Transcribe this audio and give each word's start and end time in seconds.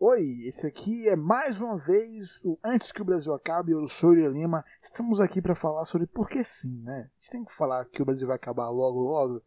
Oi, 0.00 0.46
esse 0.46 0.64
aqui 0.64 1.08
é 1.08 1.16
mais 1.16 1.60
uma 1.60 1.76
vez 1.76 2.44
o 2.44 2.56
Antes 2.62 2.92
que 2.92 3.02
o 3.02 3.04
Brasil 3.04 3.34
acabe, 3.34 3.72
eu 3.72 3.84
sou 3.88 4.14
Yuri 4.14 4.32
Lima. 4.32 4.64
Estamos 4.80 5.20
aqui 5.20 5.42
para 5.42 5.56
falar 5.56 5.84
sobre 5.84 6.06
por 6.06 6.28
que 6.28 6.44
sim, 6.44 6.80
né? 6.82 7.10
A 7.10 7.20
gente 7.20 7.30
tem 7.32 7.44
que 7.44 7.52
falar 7.52 7.84
que 7.84 8.00
o 8.00 8.04
Brasil 8.04 8.28
vai 8.28 8.36
acabar 8.36 8.68
logo, 8.68 9.00
logo. 9.00 9.42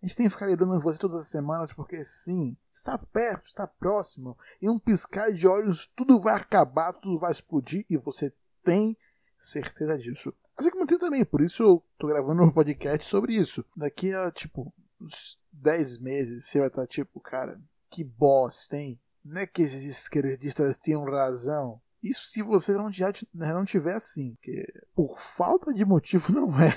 A 0.00 0.06
gente 0.06 0.16
tem 0.16 0.26
que 0.26 0.30
ficar 0.30 0.46
lembrando 0.46 0.78
você 0.78 0.96
todas 1.00 1.22
as 1.22 1.26
semanas 1.26 1.72
porque 1.74 2.04
sim, 2.04 2.56
está 2.72 2.96
perto, 2.96 3.46
está 3.46 3.66
próximo. 3.66 4.38
Em 4.62 4.68
um 4.68 4.78
piscar 4.78 5.32
de 5.32 5.44
olhos 5.48 5.86
tudo 5.86 6.20
vai 6.20 6.36
acabar, 6.36 6.92
tudo 6.92 7.18
vai 7.18 7.32
explodir 7.32 7.84
e 7.90 7.96
você 7.96 8.32
tem 8.62 8.96
certeza 9.36 9.98
disso. 9.98 10.32
Assim 10.56 10.70
como 10.70 10.86
eu 10.88 10.98
também, 11.00 11.24
por 11.24 11.40
isso 11.40 11.64
eu 11.64 11.82
tô 11.98 12.06
gravando 12.06 12.44
um 12.44 12.52
podcast 12.52 13.04
sobre 13.04 13.34
isso. 13.34 13.64
Daqui 13.76 14.14
a, 14.14 14.30
tipo, 14.30 14.72
uns 15.00 15.36
10 15.50 15.98
meses 15.98 16.44
você 16.44 16.60
vai 16.60 16.68
estar 16.68 16.86
tipo, 16.86 17.18
cara, 17.18 17.60
que 17.90 18.04
bosta, 18.04 18.76
hein? 18.76 19.00
Não 19.28 19.40
é 19.40 19.46
que 19.46 19.62
esses 19.62 19.84
esquerdistas 19.84 20.78
tinham 20.78 21.04
razão. 21.04 21.80
Isso 22.00 22.26
se 22.26 22.42
você 22.42 22.74
não, 22.74 22.92
já, 22.92 23.12
não 23.34 23.64
tiver 23.64 23.94
assim. 23.94 24.34
Porque 24.36 24.72
por 24.94 25.18
falta 25.18 25.74
de 25.74 25.84
motivo 25.84 26.30
não 26.32 26.48
é. 26.60 26.72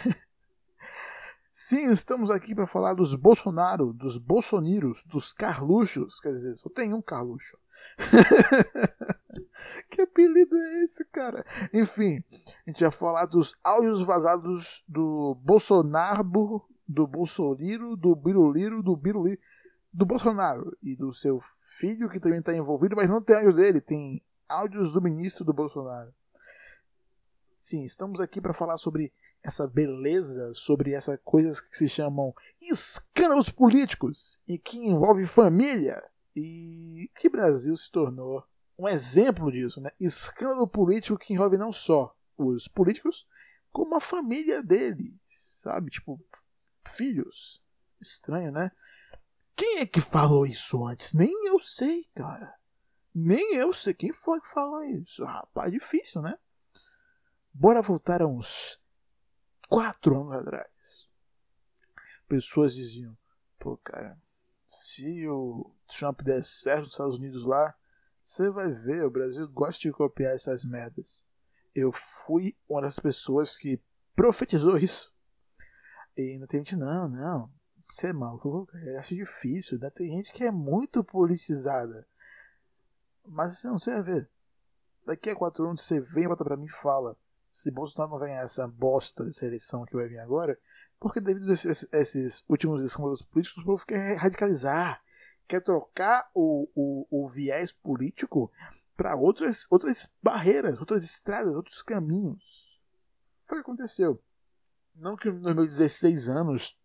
Sim, 1.52 1.92
estamos 1.92 2.32
aqui 2.32 2.56
para 2.56 2.66
falar 2.66 2.94
dos 2.96 3.14
Bolsonaro, 3.14 3.94
dos 3.94 4.18
Bolsoniros, 4.18 5.04
dos 5.04 5.32
Carluxos. 5.32 6.20
Quer 6.20 6.30
dizer, 6.30 6.58
só 6.58 6.70
tem 6.70 6.94
um 6.94 7.02
Carluxo. 7.02 7.58
que 9.90 10.02
apelido 10.02 10.58
é 10.58 10.84
esse, 10.84 11.06
cara? 11.06 11.46
Enfim, 11.72 12.24
a 12.66 12.72
gente 12.72 12.82
vai 12.82 12.92
falar 12.92 13.26
dos 13.26 13.56
áudios 13.64 14.02
vazados 14.02 14.84
do 14.88 15.36
Bolsonaro, 15.44 16.24
do 16.88 17.06
Bolsonaro, 17.06 17.96
do 17.96 18.16
Biruliro, 18.16 18.82
do 18.82 18.96
Biruliro 18.96 19.40
do 19.92 20.06
Bolsonaro 20.06 20.78
e 20.82 20.96
do 20.96 21.12
seu 21.12 21.40
filho, 21.80 22.10
que 22.10 22.20
também 22.20 22.40
está 22.40 22.56
envolvido, 22.56 22.96
mas 22.96 23.10
não 23.10 23.22
tem 23.22 23.36
áudios 23.36 23.56
dele, 23.56 23.82
tem 23.82 24.22
áudios 24.48 24.94
do 24.94 25.02
ministro 25.02 25.44
do 25.44 25.54
Bolsonaro. 25.54 26.14
Sim, 27.60 27.84
estamos 27.84 28.20
aqui 28.20 28.40
para 28.40 28.54
falar 28.54 28.78
sobre 28.78 29.12
essa 29.44 29.68
beleza, 29.68 30.54
sobre 30.54 30.94
essas 30.94 31.20
coisas 31.24 31.60
que 31.60 31.78
se 31.78 31.88
chamam 31.88 32.34
escândalos 32.62 33.50
políticos 33.50 34.40
e 34.48 34.58
que 34.58 34.78
envolve 34.78 35.26
família. 35.26 36.04
E 36.36 37.10
que 37.16 37.30
Brasil 37.30 37.76
se 37.76 37.92
tornou 37.92 38.44
um 38.78 38.88
exemplo 38.88 39.52
disso, 39.52 39.82
né? 39.82 39.92
Escândalo 40.00 40.68
político 40.68 41.18
que 41.18 41.34
envolve 41.34 41.58
não 41.58 41.72
só 41.72 42.16
os 42.38 42.68
políticos, 42.68 43.28
como 43.72 43.96
a 43.96 44.00
família 44.00 44.64
deles, 44.64 45.14
sabe? 45.26 45.92
Tipo, 45.92 46.20
filhos. 46.88 47.62
Estranho, 48.02 48.52
né? 48.52 48.72
Quem 49.60 49.80
é 49.80 49.86
que 49.86 50.00
falou 50.00 50.46
isso 50.46 50.86
antes? 50.86 51.12
Nem 51.12 51.34
eu 51.46 51.60
sei, 51.60 52.06
cara. 52.16 52.58
Nem 53.14 53.56
eu 53.56 53.74
sei. 53.74 53.94
Quem 53.94 54.14
foi 54.14 54.40
que 54.40 54.48
falou 54.48 54.82
isso? 54.86 55.26
Rapaz, 55.26 55.70
difícil, 55.70 56.22
né? 56.22 56.40
Bora 57.54 57.82
voltar 57.82 58.22
a 58.22 58.26
uns 58.26 58.82
quatro 59.68 60.18
anos 60.18 60.38
atrás. 60.38 61.10
Pessoas 62.26 62.74
diziam: 62.74 63.18
pô, 63.60 63.76
cara, 63.76 64.18
se 64.66 65.28
o 65.28 65.76
Trump 65.88 66.22
der 66.22 66.42
certo 66.42 66.84
nos 66.84 66.94
Estados 66.94 67.16
Unidos 67.18 67.46
lá, 67.46 67.76
você 68.24 68.50
vai 68.50 68.72
ver, 68.72 69.04
o 69.04 69.12
Brasil 69.12 69.46
gosta 69.50 69.82
de 69.82 69.92
copiar 69.92 70.36
essas 70.36 70.64
merdas. 70.64 71.26
Eu 71.76 71.92
fui 71.92 72.58
uma 72.70 72.82
das 72.82 72.98
pessoas 72.98 73.58
que 73.58 73.78
profetizou 74.16 74.78
isso. 74.78 75.14
E 76.16 76.32
ainda 76.32 76.48
tem 76.48 76.62
gente, 76.62 76.78
não, 76.78 77.10
não, 77.10 77.59
você 77.90 78.08
é 78.08 78.14
maluco, 78.14 78.68
eu 78.74 79.00
acho 79.00 79.16
difícil, 79.16 79.80
né? 79.80 79.90
Tem 79.90 80.10
gente 80.12 80.32
que 80.32 80.44
é 80.44 80.52
muito 80.52 81.04
politizada. 81.04 82.08
Mas 83.26 83.58
você 83.58 83.68
não 83.68 83.80
sei 83.80 84.02
ver. 84.02 84.30
Daqui 85.06 85.30
a 85.30 85.36
quatro 85.36 85.66
anos 85.66 85.82
você 85.82 86.00
vem 86.00 86.26
e 86.26 86.28
volta 86.28 86.44
pra 86.44 86.58
mim 86.58 86.66
e 86.66 86.72
fala: 86.72 87.18
se 87.52 87.72
Bolsonaro 87.72 88.12
não 88.12 88.20
ganhar 88.20 88.44
essa 88.44 88.68
bosta 88.68 89.26
dessa 89.26 89.46
eleição 89.46 89.86
que 89.86 89.96
vai 89.96 90.08
vir 90.08 90.20
agora, 90.20 90.60
porque 91.00 91.20
devido 91.20 91.50
a 91.50 91.54
esses, 91.54 91.88
esses 91.92 92.44
últimos 92.48 92.84
escândalos 92.84 93.22
políticos, 93.22 93.64
o 93.64 93.66
povo 93.66 93.86
quer 93.86 94.16
radicalizar, 94.18 95.02
quer 95.48 95.64
trocar 95.64 96.30
o, 96.34 96.70
o, 96.76 97.08
o 97.10 97.28
viés 97.28 97.72
político 97.72 98.52
para 98.96 99.16
outras, 99.16 99.66
outras 99.72 100.14
barreiras, 100.22 100.80
outras 100.80 101.04
estradas, 101.04 101.56
outros 101.56 101.82
caminhos. 101.82 102.80
Foi 103.48 103.60
o 103.60 103.64
que 103.64 103.72
aconteceu. 103.72 104.22
Não 104.94 105.16
que 105.16 105.32
nos 105.32 105.56
meus 105.56 105.78
16 105.78 106.30
anos 106.30 106.78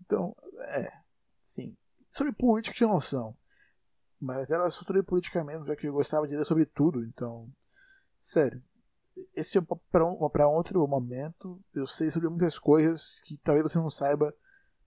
então, 0.00 0.36
é, 0.68 0.92
sim. 1.40 1.76
Sobre 2.10 2.32
política 2.32 2.74
tinha 2.74 2.88
noção. 2.88 3.36
Mas 4.20 4.48
era 4.50 4.70
sobre 4.70 5.02
política 5.02 5.42
mesmo, 5.42 5.66
já 5.66 5.74
que 5.74 5.86
eu 5.86 5.92
gostava 5.92 6.28
de 6.28 6.36
ler 6.36 6.44
sobre 6.44 6.64
tudo, 6.64 7.04
então. 7.04 7.50
Sério. 8.18 8.62
Esse 9.34 9.58
é 9.58 9.62
para 9.90 10.06
um, 10.06 10.54
outro 10.54 10.86
momento. 10.86 11.60
Eu 11.74 11.86
sei 11.86 12.10
sobre 12.10 12.28
muitas 12.28 12.58
coisas 12.58 13.20
que 13.26 13.36
talvez 13.38 13.64
você 13.64 13.78
não 13.78 13.90
saiba, 13.90 14.34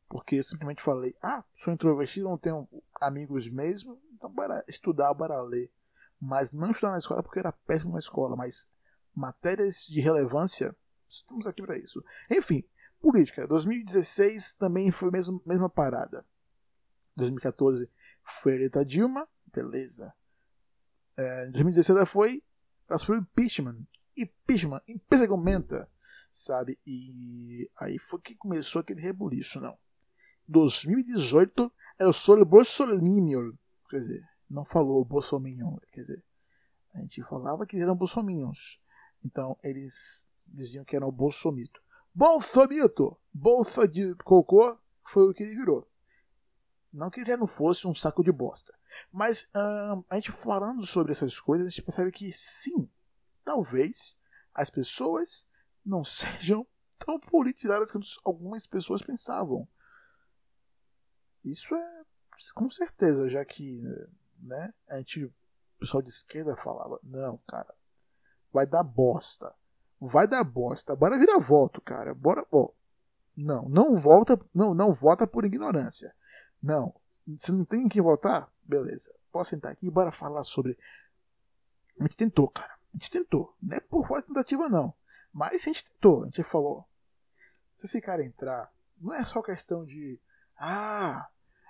porque 0.08 0.38
eu 0.38 0.44
simplesmente 0.44 0.82
falei: 0.82 1.16
ah, 1.22 1.44
sou 1.54 1.74
introvertido, 1.74 2.30
não 2.30 2.38
tenho 2.38 2.68
amigos 3.00 3.50
mesmo, 3.50 4.02
então 4.14 4.32
bora 4.32 4.64
estudar, 4.68 5.14
bora 5.14 5.42
ler. 5.42 5.70
Mas 6.20 6.54
não 6.54 6.72
estudar 6.72 6.94
na 6.94 6.98
escola 6.98 7.22
porque 7.22 7.40
era 7.40 7.52
péssimo 7.52 7.92
na 7.92 8.00
escola, 8.00 8.36
mas 8.36 8.70
matérias 9.14 9.86
de 9.86 10.00
relevância, 10.00 10.76
estamos 11.08 11.46
aqui 11.46 11.62
para 11.62 11.78
isso. 11.78 12.04
Enfim, 12.32 12.64
Política. 13.06 13.46
2016 13.46 14.56
também 14.56 14.90
foi 14.90 15.10
a 15.10 15.12
mesma, 15.12 15.40
mesma 15.46 15.70
parada. 15.70 16.26
2014 17.16 17.88
foi 18.24 18.56
eleita 18.56 18.84
Dilma, 18.84 19.30
beleza. 19.54 20.12
É, 21.16 21.46
2016 21.52 21.98
ela 21.98 22.06
foi, 22.08 22.42
ela 22.90 22.98
foi 22.98 23.20
impeachment. 23.20 23.86
Impeachment, 24.18 24.82
empresa 24.88 25.28
que 25.28 25.32
aumenta, 25.32 25.88
sabe? 26.32 26.80
E 26.84 27.70
aí 27.78 28.00
foi 28.00 28.20
que 28.22 28.34
começou 28.34 28.80
aquele 28.80 29.02
rebuliço, 29.02 29.62
não. 29.62 29.78
2018 30.48 31.72
é 32.00 32.08
o 32.08 32.12
solo 32.12 32.44
Bolsonaro, 32.44 33.56
quer 33.88 34.00
dizer, 34.00 34.28
não 34.50 34.66
falou 34.66 35.06
Bolsonaro, 35.06 35.80
quer 35.92 36.02
dizer, 36.02 36.24
a 36.96 37.02
gente 37.02 37.22
falava 37.22 37.68
que 37.68 37.78
eram 37.78 37.96
bolsominions. 37.96 38.82
Então 39.24 39.56
eles 39.64 40.28
diziam 40.48 40.84
que 40.84 40.96
eram 40.96 41.10
o 41.10 41.12
bolsomito. 41.12 41.85
Bolsomito, 42.16 43.18
bolsa 43.34 43.86
de 43.86 44.16
cocô, 44.24 44.78
foi 45.04 45.30
o 45.30 45.34
que 45.34 45.44
ele 45.44 45.54
virou. 45.56 45.86
Não 46.94 47.10
que 47.10 47.20
ele 47.20 47.30
já 47.30 47.36
não 47.36 47.46
fosse 47.46 47.86
um 47.86 47.94
saco 47.94 48.24
de 48.24 48.32
bosta. 48.32 48.74
Mas 49.12 49.50
hum, 49.54 50.02
a 50.10 50.16
gente 50.16 50.32
falando 50.32 50.86
sobre 50.86 51.12
essas 51.12 51.38
coisas, 51.42 51.68
a 51.68 51.70
gente 51.70 51.82
percebe 51.82 52.14
que 52.14 52.32
sim, 52.32 52.90
talvez 53.44 54.18
as 54.54 54.70
pessoas 54.70 55.46
não 55.86 56.06
sejam 56.06 56.66
tão 56.98 57.20
politizadas 57.20 57.92
quanto 57.92 58.08
algumas 58.24 58.66
pessoas 58.66 59.02
pensavam. 59.02 59.68
Isso 61.44 61.76
é 61.76 62.06
com 62.54 62.70
certeza, 62.70 63.28
já 63.28 63.44
que 63.44 63.82
né, 64.40 64.74
a 64.88 65.00
gente, 65.00 65.26
o 65.26 65.34
pessoal 65.80 66.02
de 66.02 66.10
esquerda 66.10 66.56
falava, 66.56 66.98
não, 67.04 67.38
cara, 67.40 67.76
vai 68.54 68.66
dar 68.66 68.84
bosta 68.84 69.54
vai 70.08 70.28
dar 70.28 70.44
bosta. 70.44 70.96
Bora 70.96 71.20
virar 71.20 71.40
voto, 71.40 71.82
cara. 71.82 72.14
Bora. 72.14 72.46
Ó, 72.52 72.70
não, 73.36 73.68
não 73.68 73.96
volta, 73.96 74.40
não, 74.54 74.74
não 74.74 74.92
vota 74.92 75.28
por 75.28 75.46
ignorância. 75.46 76.16
Não, 76.62 76.96
você 77.28 77.52
não 77.52 77.66
tem 77.66 77.88
que 77.90 78.02
votar? 78.02 78.52
Beleza. 78.64 79.14
Posso 79.32 79.50
sentar 79.50 79.72
aqui 79.72 79.88
e 79.88 79.92
bora 79.92 80.12
falar 80.12 80.44
sobre. 80.44 80.78
A 82.00 82.04
gente 82.04 82.18
tentou, 82.18 82.50
cara. 82.50 82.74
A 82.74 82.98
gente 82.98 83.12
tentou. 83.12 83.56
Não 83.62 83.76
é 83.76 83.80
por 83.80 84.08
falta 84.08 84.28
tentativa, 84.28 84.70
não. 84.70 84.94
Mas 85.34 85.64
a 85.64 85.66
gente 85.66 85.92
tentou. 85.92 86.24
A 86.24 86.26
gente 86.26 86.44
falou. 86.44 86.88
Se 87.76 87.86
esse 87.86 88.00
cara 88.00 88.24
entrar, 88.24 88.72
não 88.98 89.14
é 89.14 89.24
só 89.26 89.42
questão 89.42 89.84
de. 89.84 90.20
Ah, 90.58 91.28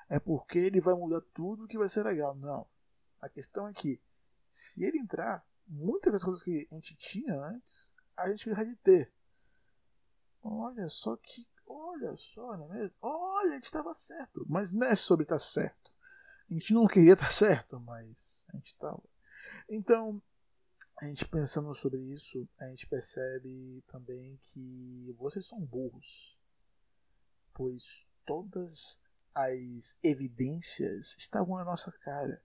é 0.08 0.20
porque 0.20 0.60
ele 0.60 0.80
vai 0.80 0.94
mudar 0.94 1.22
tudo 1.34 1.68
que 1.68 1.78
vai 1.78 1.90
ser 1.90 2.04
legal. 2.04 2.36
Não. 2.36 2.68
A 3.20 3.28
questão 3.28 3.68
é 3.68 3.74
que, 3.74 4.00
se 4.52 4.84
ele 4.84 5.00
entrar, 5.00 5.44
muitas 5.68 6.14
das 6.14 6.24
coisas 6.24 6.44
que 6.44 6.68
a 6.72 6.76
gente 6.76 6.96
tinha 6.96 7.34
antes 7.34 7.95
a 8.18 8.30
gente 8.30 8.50
vai 8.50 8.76
ter. 8.84 9.12
Olha 10.42 10.88
só 10.90 11.16
que. 11.18 11.48
Olha 11.68 12.16
só, 12.16 12.56
não 12.58 12.72
é 12.74 12.78
mesmo? 12.78 12.96
Olha, 13.02 13.52
a 13.52 13.56
gente 13.56 13.66
estava 13.66 13.94
certo. 13.94 14.46
Mas 14.48 14.72
não 14.72 14.86
é 14.86 14.96
sobre 14.96 15.24
estar 15.24 15.36
tá 15.36 15.40
certo. 15.40 15.92
A 16.50 16.54
gente 16.54 16.74
não 16.74 16.86
queria 16.86 17.14
estar 17.14 17.26
tá 17.26 17.32
certo, 17.32 17.80
mas 17.80 18.46
a 18.54 18.58
gente 18.58 18.68
estava. 18.68 19.02
Então, 19.68 20.22
a 21.02 21.06
gente 21.06 21.28
pensando 21.28 21.74
sobre 21.74 22.00
isso, 22.00 22.48
a 22.60 22.68
gente 22.68 22.88
percebe 22.88 23.84
também 23.88 24.38
que 24.44 25.14
vocês 25.18 25.46
são 25.48 25.60
burros. 25.60 26.38
Pois 27.54 28.08
todas 28.26 29.00
as 29.34 29.98
evidências 30.04 31.16
estavam 31.18 31.58
na 31.58 31.66
nossa 31.66 31.92
cara. 31.92 32.42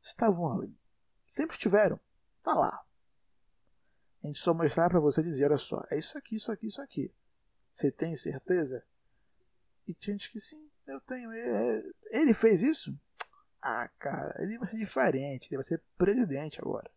Estavam 0.00 0.52
ali. 0.52 0.78
Sempre 1.26 1.58
tiveram. 1.58 1.98
Tá 2.42 2.54
lá. 2.54 2.85
A 4.26 4.28
gente 4.28 4.40
só 4.40 4.52
mostrar 4.52 4.90
para 4.90 4.98
você 4.98 5.22
dizer, 5.22 5.44
olha 5.44 5.56
só, 5.56 5.84
é 5.88 5.96
isso 5.96 6.18
aqui, 6.18 6.34
isso 6.34 6.50
aqui, 6.50 6.66
isso 6.66 6.82
aqui. 6.82 7.14
Você 7.72 7.92
tem 7.92 8.16
certeza? 8.16 8.84
E 9.86 9.94
tinha 9.94 10.14
gente 10.14 10.32
que 10.32 10.40
sim, 10.40 10.68
eu 10.84 11.00
tenho. 11.00 11.30
É, 11.30 11.84
ele 12.10 12.34
fez 12.34 12.60
isso? 12.60 12.92
Ah, 13.62 13.88
cara, 14.00 14.34
ele 14.42 14.58
vai 14.58 14.66
ser 14.66 14.78
diferente, 14.78 15.46
ele 15.46 15.58
vai 15.58 15.62
ser 15.62 15.80
presidente 15.96 16.60
agora. 16.60 16.90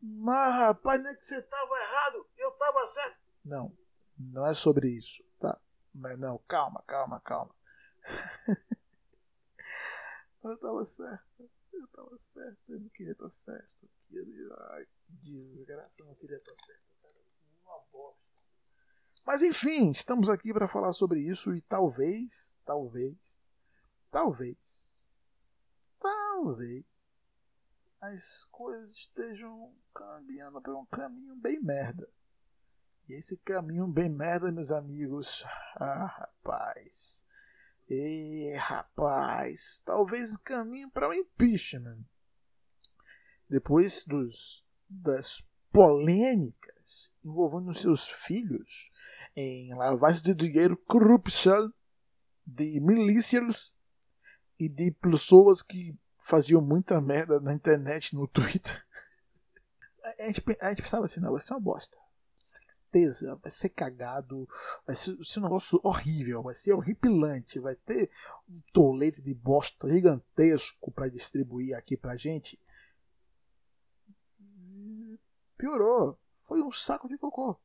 Mas, 0.00 0.54
rapaz, 0.54 1.02
não 1.02 1.10
é 1.10 1.14
que 1.14 1.22
você 1.22 1.42
tava 1.42 1.76
errado, 1.76 2.26
eu 2.38 2.50
tava 2.52 2.86
certo. 2.86 3.18
Não, 3.44 3.76
não 4.18 4.46
é 4.46 4.54
sobre 4.54 4.88
isso, 4.88 5.22
tá? 5.38 5.60
Mas 5.92 6.18
não, 6.18 6.38
calma, 6.48 6.82
calma, 6.86 7.20
calma. 7.20 7.54
eu 10.42 10.56
tava 10.56 10.86
certo, 10.86 11.50
eu 11.74 11.86
tava 11.88 12.16
certo, 12.16 12.72
eu 12.72 12.80
não 12.80 12.88
queria 12.88 13.12
estar 13.12 13.28
certo. 13.28 13.97
Ai, 14.10 14.86
desgraça, 15.22 16.04
não 16.04 16.14
queria 16.14 16.36
estar 16.36 16.56
certo, 16.56 16.82
cara. 17.02 17.14
Uma 17.64 17.80
bosta. 17.92 18.42
Mas 19.26 19.42
enfim, 19.42 19.90
estamos 19.90 20.28
aqui 20.30 20.52
para 20.52 20.66
falar 20.66 20.92
sobre 20.92 21.20
isso 21.20 21.54
e 21.54 21.60
talvez, 21.62 22.60
talvez, 22.64 23.50
talvez, 24.10 25.00
talvez 25.98 27.14
as 28.00 28.44
coisas 28.46 28.90
estejam 28.90 29.74
caminhando 29.94 30.62
por 30.62 30.74
um 30.74 30.86
caminho 30.86 31.36
bem 31.36 31.60
merda. 31.60 32.08
E 33.08 33.14
esse 33.14 33.36
caminho 33.38 33.86
bem 33.86 34.08
merda, 34.08 34.52
meus 34.52 34.70
amigos, 34.70 35.42
ah, 35.76 36.06
rapaz, 36.06 37.24
e 37.88 38.54
rapaz, 38.58 39.82
talvez 39.84 40.36
caminho 40.36 40.90
para 40.90 41.08
o 41.08 41.10
um 41.10 41.14
impeachment. 41.14 42.04
Depois 43.48 44.04
dos 44.04 44.66
das 44.88 45.46
polêmicas 45.70 47.12
envolvendo 47.24 47.74
seus 47.74 48.08
filhos 48.08 48.90
em 49.36 49.74
lavagem 49.74 50.22
de 50.22 50.34
dinheiro, 50.34 50.76
corrupção 50.86 51.72
de 52.46 52.80
milícias 52.80 53.76
e 54.58 54.68
de 54.68 54.90
pessoas 54.90 55.62
que 55.62 55.94
faziam 56.18 56.60
muita 56.60 57.00
merda 57.00 57.38
na 57.38 57.52
internet, 57.52 58.14
no 58.14 58.26
Twitter. 58.26 58.84
A 60.18 60.24
gente, 60.24 60.42
a 60.58 60.70
gente 60.70 60.82
pensava 60.82 61.04
assim, 61.04 61.20
não, 61.20 61.32
vai 61.32 61.40
ser 61.40 61.52
uma 61.52 61.60
bosta. 61.60 61.94
Certeza, 62.36 63.36
vai 63.36 63.50
ser 63.50 63.68
cagado, 63.68 64.48
vai 64.86 64.96
ser, 64.96 65.14
vai 65.14 65.24
ser 65.24 65.38
um 65.38 65.42
negócio 65.42 65.78
horrível, 65.84 66.42
vai 66.42 66.54
ser 66.54 66.72
horripilante, 66.72 67.60
vai 67.60 67.76
ter 67.76 68.10
um 68.48 68.60
tolete 68.72 69.20
de 69.20 69.34
bosta 69.34 69.88
gigantesco 69.88 70.90
para 70.90 71.10
distribuir 71.10 71.76
aqui 71.76 71.94
pra 71.94 72.16
gente. 72.16 72.58
Piorou. 75.58 76.18
Foi 76.46 76.62
um 76.62 76.72
saco 76.72 77.08
de 77.08 77.18
cocô. 77.18 77.60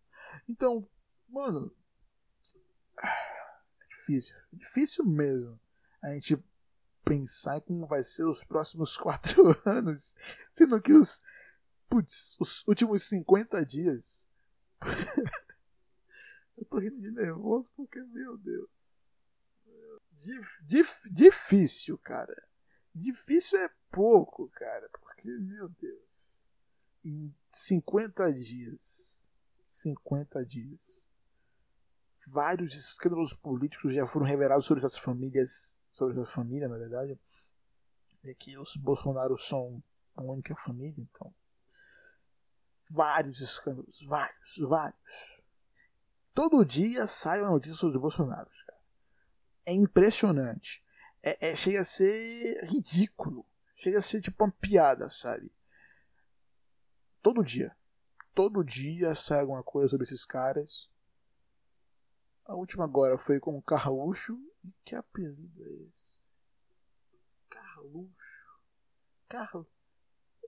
Então, 0.49 0.87
Mano. 1.33 1.75
É 3.01 3.87
difícil. 3.89 4.37
É 4.37 4.55
difícil 4.55 5.03
mesmo. 5.03 5.59
A 6.03 6.13
gente 6.13 6.37
pensar 7.03 7.57
em 7.57 7.61
como 7.61 7.87
vai 7.87 8.03
ser 8.03 8.23
os 8.25 8.43
próximos 8.43 8.95
quatro 9.01 9.59
anos. 9.65 10.15
Sendo 10.51 10.79
que 10.79 10.93
os. 10.93 11.23
Putz, 11.89 12.37
os 12.39 12.65
últimos 12.67 13.03
50 13.03 13.65
dias. 13.65 14.29
Eu 16.55 16.65
tô 16.65 16.77
rindo 16.77 17.01
de 17.01 17.09
nervoso 17.09 17.71
porque, 17.75 17.99
meu 17.99 18.37
Deus. 18.37 18.69
Dif, 20.11 20.63
dif, 20.63 21.09
difícil, 21.09 21.97
cara. 21.97 22.47
Difícil 22.93 23.57
é 23.59 23.69
pouco, 23.91 24.47
cara. 24.49 24.87
Porque, 25.01 25.27
meu 25.29 25.67
Deus. 25.67 26.32
Em 27.03 27.33
50 27.51 28.33
dias. 28.33 29.31
50 29.65 30.45
dias 30.45 31.11
vários 32.27 32.75
escândalos 32.75 33.33
políticos 33.33 33.93
já 33.93 34.05
foram 34.07 34.25
revelados 34.25 34.65
sobre 34.65 34.83
essas 34.83 34.97
famílias, 34.97 35.79
sobre 35.91 36.19
essa 36.19 36.29
família, 36.29 36.67
na 36.67 36.77
verdade. 36.77 37.19
É 38.23 38.33
que 38.33 38.57
os 38.57 38.75
Bolsonaro 38.77 39.37
são 39.37 39.83
a 40.15 40.23
única 40.23 40.55
família, 40.55 40.95
então. 40.97 41.33
Vários 42.89 43.41
escândalos, 43.41 44.01
vários, 44.07 44.57
vários. 44.69 44.99
Todo 46.33 46.65
dia 46.65 47.05
sai 47.07 47.41
uma 47.41 47.51
notícia 47.51 47.77
sobre 47.77 47.99
Bolsonaro, 47.99 48.49
cara. 48.65 48.79
É 49.65 49.73
impressionante. 49.73 50.83
É, 51.21 51.51
é, 51.51 51.55
chega 51.55 51.81
a 51.81 51.85
ser 51.85 52.63
ridículo. 52.65 53.45
Chega 53.75 53.97
a 53.97 54.01
ser 54.01 54.21
tipo 54.21 54.43
uma 54.43 54.51
piada, 54.51 55.09
sabe? 55.09 55.51
Todo 57.23 57.41
dia. 57.41 57.73
Todo 58.35 58.65
dia 58.65 59.15
sai 59.15 59.39
alguma 59.39 59.63
coisa 59.63 59.87
sobre 59.87 60.03
esses 60.03 60.25
caras. 60.25 60.91
A 62.45 62.53
última 62.53 62.83
agora 62.83 63.17
foi 63.17 63.39
com 63.39 63.57
o 63.57 63.61
Carluxo. 63.61 64.37
Que 64.83 64.93
apelido 64.93 65.63
é 65.63 65.87
esse? 65.87 66.37
Carluxo. 67.49 68.59
Carlos. 69.29 69.67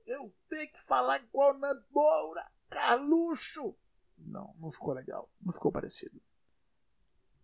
Eu 0.06 0.36
tenho 0.50 0.69
que 0.69 0.81
falar 0.81 1.24
igual 1.24 1.57
na 1.57 1.74
Moura. 1.92 2.51
Carluxo. 2.69 3.74
Não, 4.18 4.54
não 4.60 4.69
ficou 4.69 4.94
legal. 4.94 5.31
Não 5.42 5.54
ficou 5.54 5.71
parecido. 5.71 6.21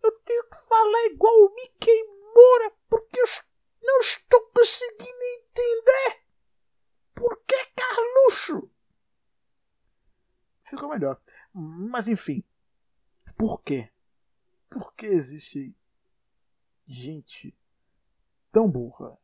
Eu 0.02 0.12
tenho 0.26 0.44
que 0.44 0.56
falar 0.68 1.06
igual 1.06 1.32
o 1.32 1.54
Mickey 1.54 2.04
Moura 2.34 2.70
porque 2.90 3.18
eu 3.18 3.24
não 3.82 3.98
estou 4.00 4.42
conseguindo 4.54 5.24
entender. 5.38 6.22
Por 7.14 7.42
que 7.44 7.56
Carluxo? 7.74 8.70
Ficou 10.72 10.81
melhor. 10.92 11.20
Mas 11.52 12.08
enfim. 12.08 12.42
Por 13.36 13.62
quê? 13.62 13.92
por 14.72 14.94
que 14.94 15.04
existe 15.04 15.76
gente 16.86 17.54
tão 18.50 18.70
burra, 18.70 19.18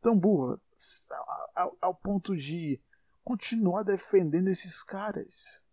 tão 0.00 0.18
burra, 0.18 0.60
ao, 1.54 1.76
ao 1.80 1.94
ponto 1.94 2.36
de 2.36 2.80
continuar 3.22 3.84
defendendo 3.84 4.48
esses 4.48 4.82
caras? 4.82 5.64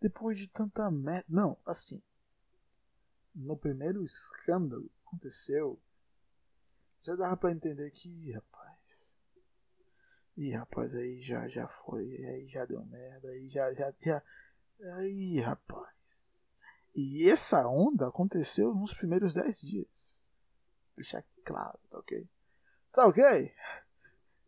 Depois 0.00 0.38
de 0.38 0.46
tanta 0.46 0.90
merda. 0.90 1.26
Não, 1.28 1.58
assim. 1.66 2.00
No 3.34 3.56
primeiro 3.56 4.04
escândalo 4.04 4.88
que 4.88 5.08
aconteceu, 5.08 5.78
já 7.02 7.16
dava 7.16 7.36
para 7.36 7.52
entender 7.52 7.90
que, 7.90 8.32
rapaz. 8.32 8.59
Ih, 10.36 10.52
rapaz, 10.52 10.94
aí 10.94 11.20
já, 11.20 11.46
já 11.48 11.68
foi. 11.68 12.04
Aí 12.24 12.48
já 12.48 12.64
deu 12.64 12.84
merda. 12.86 13.28
Aí 13.28 13.48
já, 13.48 13.72
já, 13.74 13.92
já. 14.00 14.22
Aí, 14.96 15.40
rapaz. 15.40 15.90
E 16.94 17.28
essa 17.30 17.66
onda 17.68 18.08
aconteceu 18.08 18.74
nos 18.74 18.94
primeiros 18.94 19.34
10 19.34 19.60
dias. 19.60 20.30
Deixar 20.96 21.24
claro, 21.44 21.78
tá 21.90 21.98
ok? 21.98 22.28
Tá 22.92 23.06
ok? 23.06 23.54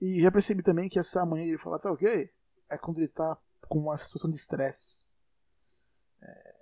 E 0.00 0.20
já 0.20 0.32
percebi 0.32 0.62
também 0.62 0.88
que 0.88 0.98
essa 0.98 1.24
manhã 1.24 1.44
ele 1.44 1.58
fala, 1.58 1.78
tá 1.78 1.90
ok? 1.90 2.32
É 2.68 2.76
quando 2.76 2.98
ele 2.98 3.08
tá 3.08 3.38
com 3.68 3.78
uma 3.78 3.96
situação 3.96 4.30
de 4.30 4.36
estresse. 4.36 5.08
É... 6.20 6.54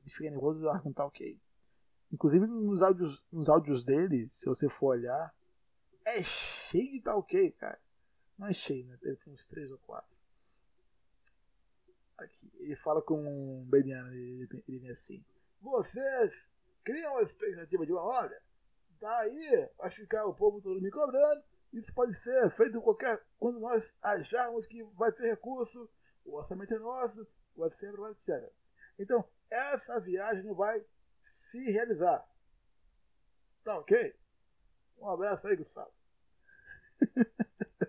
Ele 0.00 0.10
fica 0.10 0.30
nervoso 0.30 0.64
e 0.84 0.92
tá 0.92 1.06
ok. 1.06 1.40
Inclusive 2.12 2.46
nos 2.46 2.82
áudios, 2.82 3.24
nos 3.30 3.48
áudios 3.48 3.84
dele, 3.84 4.28
se 4.30 4.46
você 4.46 4.68
for 4.68 4.88
olhar, 4.88 5.34
é 6.04 6.22
cheio 6.22 6.92
de 6.92 7.00
tá 7.00 7.14
ok, 7.16 7.52
cara. 7.52 7.80
Não 8.38 8.48
é 8.48 8.52
cheio, 8.52 8.86
né? 8.86 8.98
Ele 9.02 9.16
tem 9.16 9.32
uns 9.32 9.46
3 9.46 9.70
ou 9.72 9.78
4. 9.78 10.16
Aqui, 12.18 12.50
ele 12.58 12.76
fala 12.76 13.02
com 13.02 13.20
um 13.20 13.64
Bebiano, 13.64 14.12
ele, 14.12 14.48
ele 14.66 14.78
vem 14.78 14.90
assim: 14.90 15.24
Vocês 15.60 16.48
criam 16.84 17.12
uma 17.12 17.22
expectativa 17.22 17.84
de 17.84 17.92
uma 17.92 18.02
hora, 18.02 18.42
daí 19.00 19.68
vai 19.76 19.90
ficar 19.90 20.24
o 20.26 20.34
povo 20.34 20.60
todo 20.60 20.80
me 20.80 20.90
cobrando. 20.90 21.42
Isso 21.72 21.92
pode 21.92 22.14
ser 22.14 22.50
feito 22.50 22.80
qualquer. 22.80 23.22
quando 23.38 23.60
nós 23.60 23.94
acharmos 24.00 24.66
que 24.66 24.82
vai 24.94 25.12
ter 25.12 25.26
recurso, 25.26 25.90
o 26.24 26.36
orçamento 26.36 26.74
é 26.74 26.78
nosso, 26.78 27.26
vai 27.54 27.70
ser, 27.70 27.92
etc. 28.10 28.50
Então, 28.98 29.28
essa 29.50 30.00
viagem 30.00 30.42
não 30.42 30.54
vai 30.54 30.82
se 31.50 31.70
realizar. 31.70 32.26
Tá 33.62 33.78
ok? 33.78 34.16
Um 34.98 35.08
abraço 35.08 35.48
aí, 35.48 35.56
Gustavo. 35.56 35.92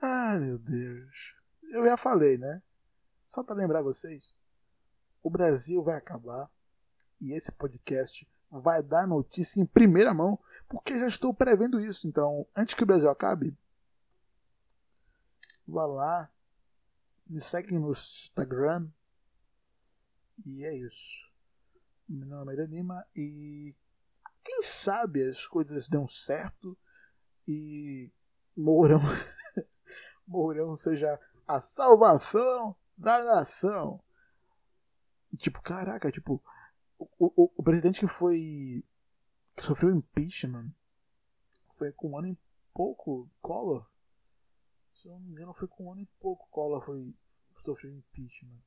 Ah, 0.00 0.38
meu 0.38 0.58
Deus. 0.58 1.34
Eu 1.70 1.84
já 1.84 1.96
falei, 1.96 2.38
né? 2.38 2.62
Só 3.24 3.42
para 3.42 3.56
lembrar 3.56 3.82
vocês, 3.82 4.34
o 5.22 5.30
Brasil 5.30 5.82
vai 5.82 5.96
acabar 5.96 6.48
e 7.20 7.32
esse 7.32 7.50
podcast 7.50 8.28
vai 8.50 8.82
dar 8.82 9.06
notícia 9.06 9.60
em 9.60 9.66
primeira 9.66 10.14
mão, 10.14 10.38
porque 10.68 10.98
já 10.98 11.06
estou 11.06 11.34
prevendo 11.34 11.80
isso. 11.80 12.06
Então, 12.06 12.46
antes 12.54 12.74
que 12.74 12.82
o 12.82 12.86
Brasil 12.86 13.10
acabe, 13.10 13.56
vá 15.66 15.86
lá, 15.86 16.30
me 17.26 17.40
segue 17.40 17.76
no 17.76 17.90
Instagram 17.90 18.88
e 20.44 20.64
é 20.64 20.76
isso. 20.76 21.32
Meu 22.08 22.26
nome 22.26 22.52
é 22.52 22.56
Danima 22.56 23.04
e 23.14 23.74
quem 24.44 24.62
sabe 24.62 25.28
as 25.28 25.44
coisas 25.46 25.88
dão 25.88 26.06
certo 26.06 26.78
e 27.48 28.10
moram 28.56 29.00
Mourão 30.26 30.74
seja 30.74 31.20
a 31.46 31.60
salvação 31.60 32.74
da 32.96 33.22
nação. 33.22 34.00
Tipo, 35.36 35.60
caraca, 35.62 36.10
tipo, 36.10 36.42
o, 36.98 37.06
o, 37.18 37.52
o 37.56 37.62
presidente 37.62 38.00
que 38.00 38.06
foi. 38.06 38.84
que 39.54 39.62
sofreu 39.62 39.94
impeachment 39.94 40.70
foi 41.72 41.92
com 41.92 42.12
um 42.12 42.18
ano 42.18 42.28
e 42.28 42.38
pouco, 42.72 43.28
Collor. 43.40 43.86
Se 44.94 45.08
eu 45.08 45.12
não 45.12 45.20
me 45.20 45.30
engano, 45.30 45.52
foi 45.52 45.68
com 45.68 45.84
um 45.84 45.92
ano 45.92 46.00
e 46.00 46.06
pouco 46.20 46.48
Collor 46.50 46.84
foi 46.84 47.14
sofreu 47.64 47.92
impeachment. 47.92 48.60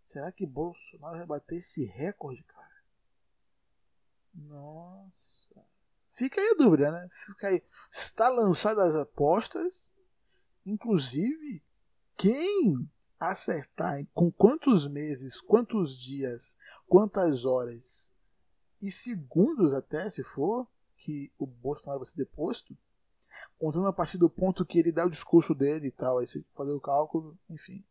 Será 0.00 0.32
que 0.32 0.46
Bolsonaro 0.46 1.18
vai 1.18 1.26
bater 1.26 1.56
esse 1.56 1.84
recorde, 1.84 2.42
cara? 2.44 2.82
Nossa. 4.32 5.62
Fica 6.18 6.40
aí 6.40 6.48
a 6.48 6.54
dúvida, 6.54 6.90
né? 6.90 7.08
Fica 7.24 7.46
aí. 7.46 7.62
Está 7.92 8.28
lançadas 8.28 8.96
as 8.96 9.02
apostas. 9.02 9.92
Inclusive, 10.66 11.62
quem 12.16 12.90
acertar 13.20 14.04
com 14.12 14.28
quantos 14.28 14.88
meses, 14.88 15.40
quantos 15.40 15.96
dias, 15.96 16.58
quantas 16.88 17.46
horas 17.46 18.12
e 18.82 18.90
segundos 18.90 19.72
até, 19.72 20.10
se 20.10 20.24
for, 20.24 20.66
que 20.96 21.32
o 21.38 21.46
Bolsonaro 21.46 22.00
vai 22.00 22.06
ser 22.06 22.16
deposto, 22.16 22.76
contando 23.56 23.86
a 23.86 23.92
partir 23.92 24.18
do 24.18 24.28
ponto 24.28 24.66
que 24.66 24.80
ele 24.80 24.90
dá 24.90 25.06
o 25.06 25.10
discurso 25.10 25.54
dele 25.54 25.86
e 25.86 25.92
tal, 25.92 26.18
aí 26.18 26.26
você 26.26 26.44
fazer 26.56 26.72
o 26.72 26.80
cálculo, 26.80 27.38
enfim, 27.48 27.84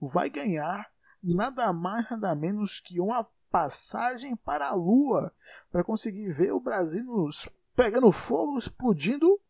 vai 0.00 0.30
ganhar 0.30 0.88
nada 1.20 1.72
mais, 1.72 2.08
nada 2.08 2.32
menos 2.36 2.78
que 2.78 3.00
uma 3.00 3.28
passagem 3.50 4.36
para 4.36 4.68
a 4.68 4.74
Lua 4.74 5.32
para 5.70 5.84
conseguir 5.84 6.30
ver 6.32 6.52
o 6.52 6.60
Brasil 6.60 7.04
nos 7.04 7.48
pegando 7.74 8.10
fogo, 8.10 8.58
explodindo 8.58 9.40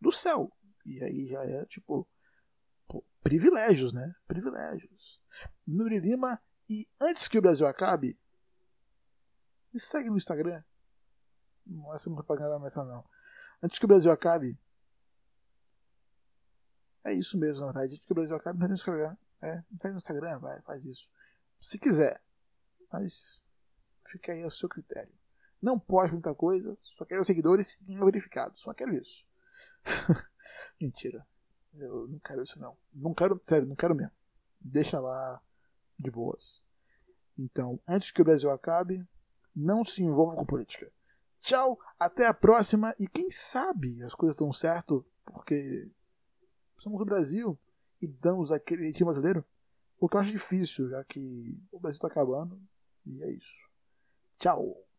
do 0.00 0.10
céu. 0.10 0.52
E 0.84 1.02
aí 1.02 1.26
já 1.26 1.42
é 1.44 1.64
tipo 1.66 2.06
pô, 2.86 3.04
privilégios, 3.22 3.92
né? 3.92 4.14
Privilégios. 4.26 5.20
Nuri 5.66 6.00
Lima, 6.00 6.40
e 6.68 6.88
antes 7.00 7.28
que 7.28 7.38
o 7.38 7.42
Brasil 7.42 7.66
acabe, 7.66 8.18
me 9.72 9.80
segue 9.80 10.10
no 10.10 10.16
Instagram. 10.16 10.62
Não 11.66 11.92
é 11.92 11.94
essa 11.94 12.10
propaganda 12.10 12.58
não 12.58 12.66
essa 12.66 12.84
não. 12.84 13.04
Antes 13.62 13.78
que 13.78 13.84
o 13.84 13.88
Brasil 13.88 14.10
acabe. 14.10 14.58
É 17.04 17.12
isso 17.12 17.38
mesmo, 17.38 17.60
na 17.60 17.72
verdade. 17.72 17.94
Antes 17.94 18.06
que 18.06 18.12
o 18.12 18.14
Brasil 18.14 18.36
acabe, 18.36 18.58
no 18.58 18.72
Instagram. 18.72 19.16
É, 19.42 19.56
não 19.70 19.78
tá 19.78 19.90
no 19.90 19.96
Instagram, 19.96 20.38
vai, 20.38 20.60
faz 20.62 20.84
isso. 20.84 21.10
Se 21.60 21.78
quiser. 21.78 22.22
Mas 22.92 23.42
fica 24.06 24.32
aí 24.32 24.42
ao 24.42 24.50
seu 24.50 24.68
critério. 24.68 25.12
Não 25.60 25.78
pode 25.78 26.12
muita 26.12 26.34
coisa, 26.34 26.72
só 26.74 27.04
quero 27.04 27.24
seguidores 27.24 27.78
e 27.86 27.96
verificados. 27.96 28.62
Só 28.62 28.72
quero 28.72 28.94
isso. 28.94 29.26
Mentira. 30.80 31.26
Eu 31.74 32.08
não 32.08 32.18
quero 32.18 32.42
isso 32.42 32.58
não. 32.58 32.76
Não 32.92 33.14
quero, 33.14 33.40
sério, 33.44 33.68
não 33.68 33.76
quero 33.76 33.94
mesmo. 33.94 34.12
Deixa 34.60 34.98
lá 34.98 35.40
de 35.98 36.10
boas. 36.10 36.62
Então, 37.38 37.80
antes 37.86 38.10
que 38.10 38.20
o 38.20 38.24
Brasil 38.24 38.50
acabe, 38.50 39.06
não 39.54 39.84
se 39.84 40.02
envolva 40.02 40.36
com 40.36 40.44
política. 40.44 40.90
Tchau, 41.40 41.78
até 41.98 42.26
a 42.26 42.34
próxima 42.34 42.94
e 42.98 43.08
quem 43.08 43.30
sabe 43.30 44.02
as 44.02 44.14
coisas 44.14 44.34
estão 44.34 44.52
certo 44.52 45.06
porque 45.24 45.90
somos 46.76 47.00
o 47.00 47.04
Brasil 47.04 47.58
e 48.00 48.06
damos 48.06 48.52
aquele 48.52 48.82
jeitinho 48.84 49.06
brasileiro? 49.06 49.44
O 49.98 50.08
que 50.08 50.16
eu 50.16 50.20
acho 50.20 50.30
difícil, 50.30 50.88
já 50.88 51.04
que 51.04 51.58
o 51.70 51.78
Brasil 51.78 51.96
está 51.96 52.08
acabando. 52.08 52.60
E 53.06 53.22
é 53.22 53.30
isso. 53.32 53.68
Tchau. 54.38 54.89